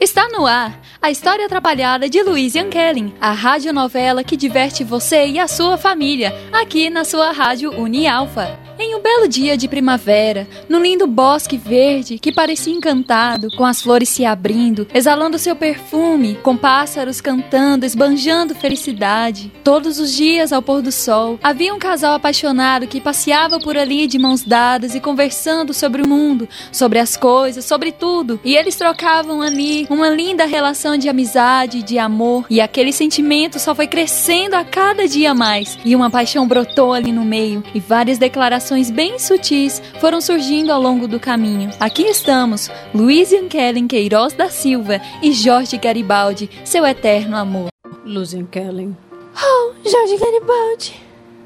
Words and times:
Está 0.00 0.30
no 0.30 0.46
ar 0.46 0.80
a 1.02 1.10
história 1.10 1.44
atrapalhada 1.44 2.08
de 2.08 2.22
Luiz 2.22 2.54
Kellin, 2.70 3.12
a 3.20 3.32
radionovela 3.32 4.24
que 4.24 4.34
diverte 4.34 4.82
você 4.82 5.26
e 5.26 5.38
a 5.38 5.46
sua 5.46 5.76
família, 5.76 6.32
aqui 6.50 6.88
na 6.88 7.04
sua 7.04 7.32
rádio 7.32 7.70
Unialfa. 7.78 8.69
Belo 9.12 9.26
dia 9.26 9.56
de 9.56 9.66
primavera, 9.66 10.46
no 10.68 10.78
lindo 10.78 11.04
bosque 11.04 11.56
verde 11.56 12.16
que 12.16 12.30
parecia 12.30 12.72
encantado, 12.72 13.48
com 13.56 13.64
as 13.64 13.82
flores 13.82 14.08
se 14.08 14.24
abrindo, 14.24 14.86
exalando 14.94 15.36
seu 15.36 15.56
perfume, 15.56 16.38
com 16.44 16.56
pássaros 16.56 17.20
cantando, 17.20 17.84
esbanjando 17.84 18.54
felicidade. 18.54 19.52
Todos 19.64 19.98
os 19.98 20.14
dias 20.14 20.52
ao 20.52 20.62
pôr 20.62 20.80
do 20.80 20.92
sol, 20.92 21.40
havia 21.42 21.74
um 21.74 21.78
casal 21.78 22.14
apaixonado 22.14 22.86
que 22.86 23.00
passeava 23.00 23.58
por 23.58 23.76
ali 23.76 24.06
de 24.06 24.16
mãos 24.16 24.44
dadas 24.44 24.94
e 24.94 25.00
conversando 25.00 25.74
sobre 25.74 26.02
o 26.02 26.08
mundo, 26.08 26.48
sobre 26.70 27.00
as 27.00 27.16
coisas, 27.16 27.64
sobre 27.64 27.90
tudo. 27.90 28.38
E 28.44 28.54
eles 28.54 28.76
trocavam 28.76 29.42
ali 29.42 29.88
uma 29.90 30.08
linda 30.08 30.46
relação 30.46 30.96
de 30.96 31.08
amizade, 31.08 31.82
de 31.82 31.98
amor, 31.98 32.46
e 32.48 32.60
aquele 32.60 32.92
sentimento 32.92 33.58
só 33.58 33.74
foi 33.74 33.88
crescendo 33.88 34.54
a 34.54 34.64
cada 34.64 35.08
dia 35.08 35.34
mais. 35.34 35.76
E 35.84 35.96
uma 35.96 36.10
paixão 36.10 36.46
brotou 36.46 36.92
ali 36.92 37.10
no 37.10 37.24
meio, 37.24 37.64
e 37.74 37.80
várias 37.80 38.16
declarações 38.16 38.88
bem 39.00 39.18
sutis 39.18 39.80
foram 39.98 40.20
surgindo 40.20 40.70
ao 40.70 40.78
longo 40.78 41.08
do 41.08 41.18
caminho. 41.18 41.70
Aqui 41.80 42.02
estamos, 42.02 42.70
Luiz 42.94 43.30
Kellen 43.48 43.88
Queiroz 43.88 44.34
da 44.34 44.50
Silva 44.50 45.00
e 45.22 45.32
Jorge 45.32 45.78
Garibaldi, 45.78 46.50
seu 46.66 46.84
eterno 46.84 47.34
amor. 47.34 47.70
Lucian 48.04 48.44
Kellen. 48.44 48.94
Oh, 49.34 49.72
Jorge 49.88 50.18
Garibaldi. 50.18 51.00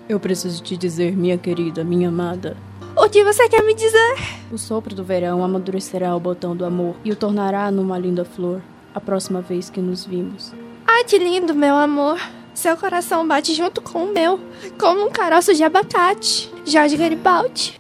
Eu 0.09 0.19
preciso 0.19 0.65
te 0.65 0.77
dizer, 0.77 1.17
minha 1.17 1.39
querida, 1.39 1.85
minha 1.85 2.09
amada. 2.09 2.57
O 2.97 3.09
que 3.09 3.23
você 3.23 3.49
quer 3.49 3.63
me 3.63 3.73
dizer? 3.73 4.17
O 4.51 4.59
sopro 4.59 4.93
do 4.93 5.05
verão 5.05 5.45
amadurecerá 5.45 6.17
o 6.17 6.19
botão 6.19 6.57
do 6.57 6.65
amor 6.65 6.97
e 7.05 7.13
o 7.13 7.17
tornará 7.17 7.71
numa 7.71 7.97
linda 7.97 8.25
flor 8.25 8.61
a 8.93 9.01
próxima 9.01 9.41
vez 9.41 9.71
que 9.71 9.81
nos 9.81 10.05
vimos. 10.05 10.53
Ai, 10.85 11.05
que 11.05 11.19
lindo, 11.19 11.55
meu 11.55 11.77
amor. 11.77 12.19
Seu 12.55 12.77
coração 12.77 13.27
bate 13.27 13.53
junto 13.53 13.83
com 13.83 14.05
o 14.05 14.13
meu, 14.13 14.41
como 14.79 15.07
um 15.07 15.11
caroço 15.11 15.53
de 15.55 15.65
abacate. 15.65 16.51
Jorge 16.65 16.97
Garibaldi. 16.97 17.79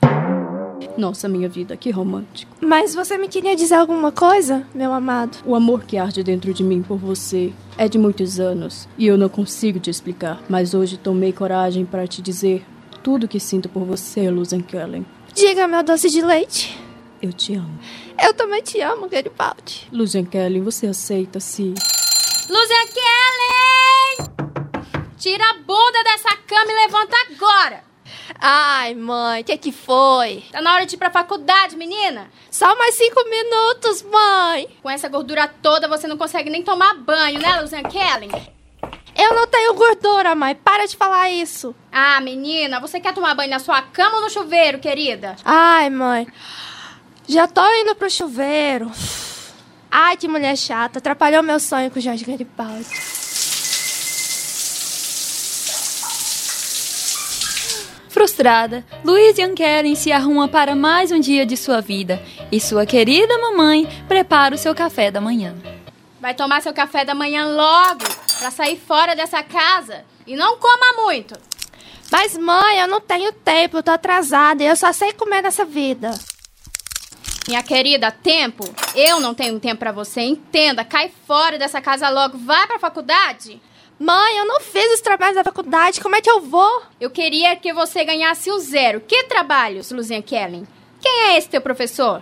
Nossa, 0.96 1.28
minha 1.28 1.48
vida, 1.48 1.76
que 1.76 1.90
romântico. 1.90 2.54
Mas 2.60 2.94
você 2.94 3.16
me 3.16 3.28
queria 3.28 3.56
dizer 3.56 3.74
alguma 3.74 4.12
coisa, 4.12 4.66
meu 4.74 4.92
amado? 4.92 5.38
O 5.44 5.54
amor 5.54 5.84
que 5.84 5.96
arde 5.96 6.22
dentro 6.22 6.52
de 6.54 6.62
mim 6.62 6.82
por 6.82 6.98
você 6.98 7.52
é 7.76 7.88
de 7.88 7.98
muitos 7.98 8.38
anos 8.38 8.88
e 8.96 9.06
eu 9.06 9.16
não 9.18 9.28
consigo 9.28 9.80
te 9.80 9.90
explicar. 9.90 10.40
Mas 10.48 10.74
hoje 10.74 10.96
tomei 10.96 11.32
coragem 11.32 11.84
para 11.84 12.06
te 12.06 12.22
dizer 12.22 12.64
tudo 13.02 13.28
que 13.28 13.40
sinto 13.40 13.68
por 13.68 13.84
você, 13.84 14.30
Luzen 14.30 14.60
Kellen. 14.60 15.04
Diga, 15.34 15.66
meu 15.66 15.82
doce 15.82 16.08
de 16.10 16.20
leite. 16.20 16.78
Eu 17.20 17.32
te 17.32 17.54
amo. 17.54 17.78
Eu 18.22 18.32
também 18.34 18.62
te 18.62 18.80
amo, 18.80 19.08
Garibaldi. 19.08 19.88
Luzen 19.90 20.24
Kellen, 20.24 20.62
você 20.62 20.86
aceita 20.86 21.40
se. 21.40 21.74
Luzen 22.48 22.86
Kellen! 22.92 23.03
Tira 25.24 25.42
a 25.42 25.54
bunda 25.54 26.04
dessa 26.04 26.36
cama 26.46 26.70
e 26.70 26.74
levanta 26.74 27.16
agora! 27.30 27.82
Ai, 28.38 28.94
mãe, 28.94 29.40
o 29.40 29.44
que, 29.44 29.56
que 29.56 29.72
foi? 29.72 30.44
Tá 30.52 30.60
na 30.60 30.74
hora 30.74 30.84
de 30.84 30.96
ir 30.96 30.98
pra 30.98 31.10
faculdade, 31.10 31.78
menina? 31.78 32.30
Só 32.50 32.76
mais 32.76 32.94
cinco 32.94 33.24
minutos, 33.26 34.02
mãe. 34.02 34.68
Com 34.82 34.90
essa 34.90 35.08
gordura 35.08 35.48
toda, 35.48 35.88
você 35.88 36.06
não 36.06 36.18
consegue 36.18 36.50
nem 36.50 36.62
tomar 36.62 36.92
banho, 36.96 37.40
né, 37.40 37.58
Lucian 37.58 37.84
Kellen? 37.84 38.30
Eu 39.16 39.34
não 39.34 39.46
tenho 39.46 39.72
gordura, 39.72 40.34
mãe. 40.34 40.54
Para 40.54 40.84
de 40.84 40.94
falar 40.94 41.30
isso. 41.30 41.74
Ah, 41.90 42.20
menina, 42.20 42.78
você 42.78 43.00
quer 43.00 43.14
tomar 43.14 43.34
banho 43.34 43.48
na 43.48 43.60
sua 43.60 43.80
cama 43.80 44.16
ou 44.16 44.24
no 44.24 44.30
chuveiro, 44.30 44.78
querida? 44.78 45.36
Ai, 45.42 45.88
mãe. 45.88 46.28
Já 47.26 47.48
tô 47.48 47.66
indo 47.76 47.94
pro 47.94 48.10
chuveiro. 48.10 48.92
Ai, 49.90 50.18
que 50.18 50.28
mulher 50.28 50.54
chata. 50.54 50.98
Atrapalhou 50.98 51.42
meu 51.42 51.58
sonho 51.58 51.90
com 51.90 51.98
o 51.98 52.02
Jorge 52.02 52.26
Garibaldi. 52.26 53.23
Frustrada, 58.34 58.84
Louise 59.04 59.40
Kellen 59.54 59.94
se 59.94 60.10
arruma 60.10 60.48
para 60.48 60.74
mais 60.74 61.12
um 61.12 61.20
dia 61.20 61.46
de 61.46 61.56
sua 61.56 61.80
vida 61.80 62.20
e 62.50 62.60
sua 62.60 62.84
querida 62.84 63.38
mamãe 63.38 63.86
prepara 64.08 64.56
o 64.56 64.58
seu 64.58 64.74
café 64.74 65.08
da 65.08 65.20
manhã. 65.20 65.54
Vai 66.20 66.34
tomar 66.34 66.60
seu 66.60 66.74
café 66.74 67.04
da 67.04 67.14
manhã 67.14 67.46
logo, 67.46 68.04
para 68.40 68.50
sair 68.50 68.76
fora 68.76 69.14
dessa 69.14 69.40
casa 69.44 70.04
e 70.26 70.34
não 70.34 70.56
coma 70.56 71.04
muito. 71.04 71.38
Mas 72.10 72.36
mãe, 72.36 72.80
eu 72.80 72.88
não 72.88 73.00
tenho 73.00 73.32
tempo, 73.32 73.76
eu 73.76 73.84
tô 73.84 73.92
atrasada 73.92 74.64
e 74.64 74.66
eu 74.66 74.74
só 74.74 74.92
sei 74.92 75.12
comer 75.12 75.40
nessa 75.40 75.64
vida. 75.64 76.10
Minha 77.46 77.62
querida, 77.62 78.10
tempo? 78.10 78.64
Eu 78.96 79.20
não 79.20 79.32
tenho 79.32 79.60
tempo 79.60 79.78
para 79.78 79.92
você, 79.92 80.22
entenda. 80.22 80.84
Cai 80.84 81.08
fora 81.24 81.56
dessa 81.56 81.80
casa 81.80 82.08
logo, 82.08 82.36
vai 82.38 82.66
pra 82.66 82.80
faculdade. 82.80 83.62
Mãe, 83.98 84.38
eu 84.38 84.46
não 84.46 84.60
fiz 84.60 84.92
os 84.94 85.00
trabalhos 85.00 85.36
da 85.36 85.44
faculdade, 85.44 86.00
como 86.00 86.16
é 86.16 86.20
que 86.20 86.30
eu 86.30 86.40
vou? 86.40 86.82
Eu 87.00 87.10
queria 87.10 87.54
que 87.54 87.72
você 87.72 88.04
ganhasse 88.04 88.50
o 88.50 88.58
zero. 88.58 89.00
Que 89.00 89.24
trabalhos, 89.24 89.90
Luzinha 89.92 90.20
Kellen? 90.20 90.66
Quem 91.00 91.28
é 91.28 91.38
esse 91.38 91.48
teu 91.48 91.60
professor? 91.60 92.20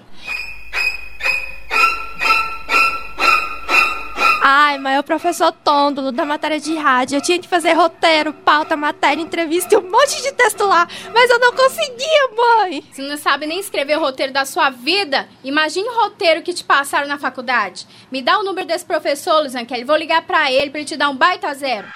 Ai, 4.44 4.76
mas 4.76 4.96
é 4.96 4.98
o 4.98 5.04
professor 5.04 5.52
Tôndolo 5.52 6.10
da 6.10 6.24
matéria 6.24 6.58
de 6.58 6.74
rádio. 6.74 7.16
Eu 7.16 7.22
tinha 7.22 7.38
que 7.38 7.46
fazer 7.46 7.74
roteiro, 7.74 8.32
pauta, 8.32 8.76
matéria, 8.76 9.22
entrevista 9.22 9.72
e 9.72 9.78
um 9.78 9.88
monte 9.88 10.20
de 10.20 10.32
texto 10.32 10.64
lá. 10.64 10.88
Mas 11.14 11.30
eu 11.30 11.38
não 11.38 11.52
conseguia, 11.52 12.28
mãe. 12.36 12.84
Você 12.90 13.02
não 13.02 13.16
sabe 13.16 13.46
nem 13.46 13.60
escrever 13.60 13.96
o 13.96 14.00
roteiro 14.00 14.32
da 14.32 14.44
sua 14.44 14.68
vida? 14.68 15.28
Imagine 15.44 15.88
o 15.88 15.94
roteiro 15.94 16.42
que 16.42 16.52
te 16.52 16.64
passaram 16.64 17.06
na 17.06 17.18
faculdade. 17.18 17.86
Me 18.10 18.20
dá 18.20 18.36
o 18.36 18.42
número 18.42 18.66
desse 18.66 18.84
professor, 18.84 19.44
Kelly. 19.64 19.84
Vou 19.84 19.94
ligar 19.94 20.22
pra 20.22 20.50
ele 20.50 20.70
pra 20.70 20.80
ele 20.80 20.88
te 20.88 20.96
dar 20.96 21.08
um 21.08 21.16
baita 21.16 21.54
zero. 21.54 21.86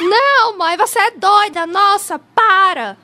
Não, 0.00 0.58
mãe, 0.58 0.76
você 0.76 0.98
é 0.98 1.12
doida. 1.12 1.68
Nossa, 1.68 2.18
para. 2.18 2.96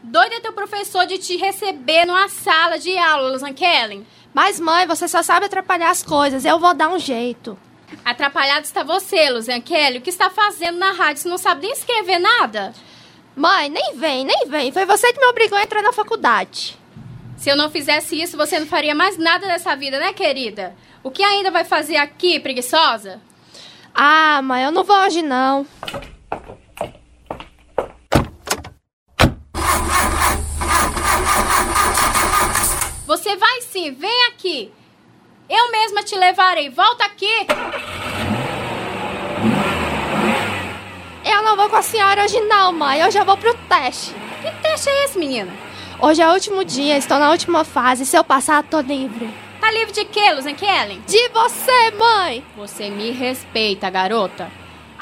Doida 0.00 0.36
é 0.36 0.40
teu 0.40 0.52
professor 0.52 1.06
de 1.06 1.18
te 1.18 1.36
receber 1.36 2.06
numa 2.06 2.28
sala 2.28 2.78
de 2.78 2.96
aula, 2.96 3.52
Kelly. 3.52 4.06
Mas, 4.32 4.60
mãe, 4.60 4.86
você 4.86 5.08
só 5.08 5.24
sabe 5.24 5.46
atrapalhar 5.46 5.90
as 5.90 6.04
coisas. 6.04 6.44
Eu 6.44 6.60
vou 6.60 6.72
dar 6.72 6.88
um 6.88 7.00
jeito. 7.00 7.58
Atrapalhado 8.04 8.64
está 8.64 8.82
você, 8.82 9.30
Luzian 9.30 9.60
Kelly. 9.60 9.98
O 9.98 10.00
que 10.00 10.10
está 10.10 10.30
fazendo 10.30 10.78
na 10.78 10.92
rádio? 10.92 11.22
Você 11.22 11.28
não 11.28 11.38
sabe 11.38 11.62
nem 11.62 11.72
escrever 11.72 12.18
nada? 12.18 12.72
Mãe, 13.34 13.68
nem 13.68 13.96
vem, 13.96 14.24
nem 14.24 14.46
vem. 14.46 14.72
Foi 14.72 14.84
você 14.84 15.12
que 15.12 15.20
me 15.20 15.26
obrigou 15.26 15.56
a 15.56 15.62
entrar 15.62 15.82
na 15.82 15.92
faculdade. 15.92 16.78
Se 17.36 17.50
eu 17.50 17.56
não 17.56 17.70
fizesse 17.70 18.20
isso, 18.20 18.36
você 18.36 18.60
não 18.60 18.66
faria 18.66 18.94
mais 18.94 19.16
nada 19.16 19.46
dessa 19.46 19.74
vida, 19.74 19.98
né, 19.98 20.12
querida? 20.12 20.76
O 21.02 21.10
que 21.10 21.22
ainda 21.22 21.50
vai 21.50 21.64
fazer 21.64 21.96
aqui, 21.96 22.38
preguiçosa? 22.38 23.20
Ah, 23.94 24.40
mãe, 24.42 24.62
eu 24.62 24.70
não 24.70 24.84
vou 24.84 24.96
hoje, 24.96 25.22
não. 25.22 25.66
Você 33.06 33.36
vai 33.36 33.60
sim, 33.62 33.92
vem 33.92 34.26
aqui. 34.28 34.72
Eu 35.54 35.70
mesma 35.70 36.02
te 36.02 36.16
levarei. 36.16 36.70
Volta 36.70 37.04
aqui. 37.04 37.46
Eu 41.22 41.42
não 41.42 41.56
vou 41.56 41.68
com 41.68 41.76
a 41.76 41.82
senhora 41.82 42.24
hoje 42.24 42.40
não, 42.40 42.72
mãe. 42.72 43.00
Eu 43.00 43.10
já 43.10 43.22
vou 43.22 43.36
pro 43.36 43.52
teste. 43.68 44.14
Que 44.40 44.50
teste 44.62 44.88
é 44.88 45.04
esse, 45.04 45.18
menina? 45.18 45.52
Hoje 46.00 46.22
é 46.22 46.26
o 46.26 46.32
último 46.32 46.64
dia, 46.64 46.96
estou 46.96 47.18
na 47.18 47.30
última 47.30 47.64
fase. 47.64 48.06
Se 48.06 48.16
eu 48.16 48.24
passar, 48.24 48.62
tô 48.62 48.80
livre. 48.80 49.28
Tá 49.60 49.70
livre 49.70 49.92
de 49.92 50.06
quê, 50.06 50.32
Luzen 50.32 50.54
Kellen? 50.54 51.02
De 51.06 51.28
você, 51.28 51.90
mãe! 51.98 52.42
Você 52.56 52.88
me 52.88 53.10
respeita, 53.10 53.90
garota. 53.90 54.50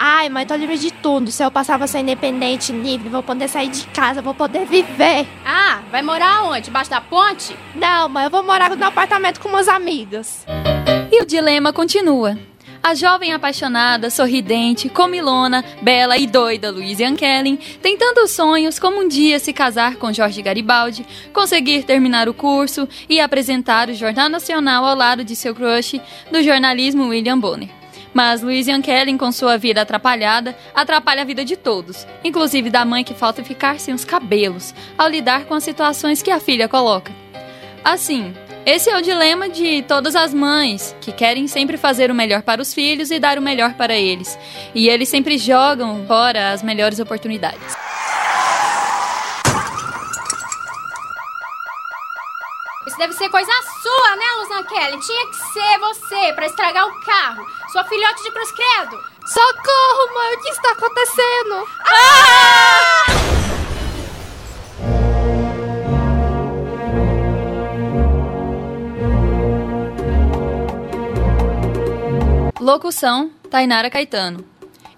Ai, 0.03 0.31
mãe, 0.31 0.47
tô 0.47 0.55
livre 0.55 0.79
de 0.79 0.91
tudo. 0.91 1.31
Se 1.31 1.45
eu 1.45 1.51
passar, 1.51 1.77
vou 1.77 1.87
ser 1.87 1.99
independente, 1.99 2.73
livre, 2.73 3.11
vou 3.11 3.23
poder 3.23 3.49
sair 3.49 3.69
de 3.69 3.87
casa, 3.89 4.23
vou 4.23 4.33
poder 4.33 4.65
viver. 4.65 5.27
Ah, 5.45 5.83
vai 5.91 6.01
morar 6.01 6.45
onde? 6.45 6.63
Debaixo 6.63 6.89
da 6.89 7.03
ponte? 7.03 7.55
Não, 7.75 8.09
mãe, 8.09 8.25
eu 8.25 8.31
vou 8.31 8.43
morar 8.43 8.75
no 8.75 8.83
apartamento 8.83 9.39
com 9.39 9.51
umas 9.51 9.69
amigas. 9.69 10.47
E 11.13 11.23
o 11.23 11.27
dilema 11.27 11.71
continua. 11.71 12.39
A 12.83 12.95
jovem 12.95 13.35
apaixonada, 13.35 14.09
sorridente, 14.09 14.89
comilona, 14.89 15.63
bela 15.83 16.17
e 16.17 16.27
doida 16.27 16.71
Louise 16.71 17.05
Kellen, 17.13 17.59
tentando 17.83 18.23
os 18.25 18.31
sonhos 18.31 18.79
como 18.79 19.03
um 19.03 19.07
dia 19.07 19.39
se 19.39 19.53
casar 19.53 19.97
com 19.97 20.15
Jorge 20.15 20.41
Garibaldi, 20.41 21.05
conseguir 21.31 21.83
terminar 21.83 22.27
o 22.27 22.33
curso 22.33 22.89
e 23.07 23.21
apresentar 23.21 23.91
o 23.91 23.95
Jornal 23.95 24.31
Nacional 24.31 24.83
ao 24.83 24.97
lado 24.97 25.23
de 25.23 25.37
seu 25.37 25.55
crush 25.55 26.01
do 26.33 26.43
jornalismo 26.43 27.09
William 27.09 27.39
Bonner. 27.39 27.80
Mas 28.13 28.43
Louisian 28.43 28.83
Kellen, 28.83 29.17
com 29.17 29.31
sua 29.31 29.57
vida 29.57 29.83
atrapalhada, 29.83 30.57
atrapalha 30.75 31.23
a 31.23 31.25
vida 31.25 31.45
de 31.45 31.57
todos, 31.57 32.07
inclusive 32.25 32.71
da 32.71 32.85
mãe 32.85 33.05
que 33.05 33.15
falta 33.15 33.45
ficar 33.45 33.79
sem 33.79 33.95
os 33.95 34.05
cabelos, 34.05 34.75
ao 34.99 35.09
lidar 35.09 35.45
com 35.45 35.55
as 35.55 35.65
situações 35.65 36.23
que 36.23 36.31
a 36.31 36.41
filha 36.41 36.69
coloca. 36.69 37.13
Assim, 37.85 38.35
esse 38.67 38.91
é 38.91 38.99
o 38.99 39.03
dilema 39.03 39.49
de 39.49 39.83
todas 39.83 40.15
as 40.15 40.35
mães, 40.35 40.95
que 41.01 41.13
querem 41.13 41.47
sempre 41.47 41.77
fazer 41.77 42.11
o 42.11 42.15
melhor 42.15 42.43
para 42.43 42.61
os 42.61 42.75
filhos 42.75 43.11
e 43.11 43.19
dar 43.19 43.39
o 43.39 43.43
melhor 43.43 43.75
para 43.75 43.95
eles, 43.95 44.39
e 44.75 44.89
eles 44.89 45.09
sempre 45.09 45.39
jogam 45.39 46.05
fora 46.07 46.53
as 46.53 46.63
melhores 46.63 46.99
oportunidades. 46.99 47.91
deve 53.01 53.15
ser 53.15 53.31
coisa 53.31 53.51
sua, 53.83 54.17
né, 54.17 54.27
Luzan 54.37 54.63
Kelly? 54.65 55.01
Tinha 55.01 55.27
que 55.29 55.37
ser 55.55 55.79
você 55.79 56.33
para 56.35 56.45
estragar 56.45 56.87
o 56.87 57.01
carro. 57.01 57.47
Sua 57.73 57.85
filhote 57.85 58.23
de 58.25 58.33
cruz 58.33 58.51
credo. 58.51 59.01
Socorro, 59.27 60.15
mãe, 60.15 60.35
o 60.35 60.41
que 60.43 60.49
está 60.49 60.73
acontecendo? 60.73 61.69
Ah! 61.87 63.05
Locução: 72.59 73.31
Tainara 73.49 73.89
Caetano. 73.89 74.45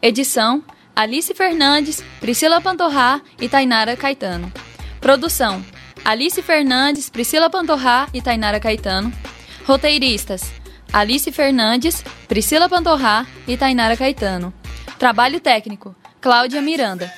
Edição: 0.01 0.65
Alice 0.97 1.35
Fernandes, 1.35 2.03
Priscila 2.21 2.59
Pantorrá 2.59 3.21
e 3.39 3.51
Tainara 3.51 3.95
Caetano. 3.99 4.51
Produção: 4.99 5.63
Alice 6.03 6.41
Fernandes, 6.41 7.11
Priscila 7.11 7.51
Pantorrá 7.51 8.09
e 8.15 8.23
Tainara 8.23 8.59
Caetano. 8.59 9.13
Roteiristas: 9.67 10.62
Alice 10.93 11.33
Fernandes, 11.33 12.05
Priscila 12.29 12.69
Pantorrá 12.69 13.27
e 13.49 13.57
Tainara 13.57 13.97
Caetano. 13.97 14.53
Trabalho 14.99 15.41
técnico: 15.41 15.95
Cláudia 16.21 16.61
Miranda. 16.61 17.11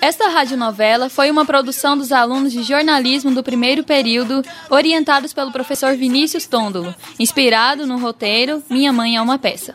Esta 0.00 0.28
radionovela 0.28 1.08
foi 1.08 1.30
uma 1.30 1.46
produção 1.46 1.96
dos 1.96 2.12
alunos 2.12 2.52
de 2.52 2.62
jornalismo 2.62 3.30
do 3.30 3.42
primeiro 3.42 3.82
período, 3.82 4.42
orientados 4.68 5.32
pelo 5.32 5.50
professor 5.50 5.96
Vinícius 5.96 6.46
Tôndolo, 6.46 6.94
inspirado 7.18 7.86
no 7.86 7.98
roteiro 7.98 8.62
Minha 8.68 8.92
Mãe 8.92 9.16
é 9.16 9.22
uma 9.22 9.38
Peça. 9.38 9.74